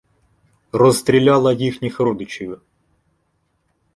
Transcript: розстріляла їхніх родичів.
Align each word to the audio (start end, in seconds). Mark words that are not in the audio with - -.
розстріляла 0.71 1.53
їхніх 1.53 1.99
родичів. 1.99 2.61